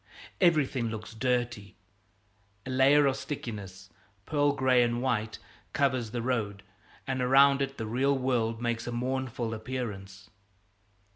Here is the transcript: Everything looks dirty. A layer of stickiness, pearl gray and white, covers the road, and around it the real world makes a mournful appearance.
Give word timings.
Everything 0.41 0.89
looks 0.89 1.13
dirty. 1.13 1.75
A 2.65 2.71
layer 2.71 3.05
of 3.05 3.15
stickiness, 3.17 3.91
pearl 4.25 4.51
gray 4.51 4.81
and 4.81 4.99
white, 4.99 5.37
covers 5.73 6.09
the 6.09 6.23
road, 6.23 6.63
and 7.05 7.21
around 7.21 7.61
it 7.61 7.77
the 7.77 7.85
real 7.85 8.17
world 8.17 8.59
makes 8.63 8.87
a 8.87 8.91
mournful 8.91 9.53
appearance. 9.53 10.31